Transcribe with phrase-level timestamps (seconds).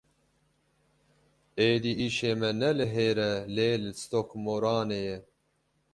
[1.69, 5.17] Êdî îşê me ne li hire lê li Stokmoranê ye.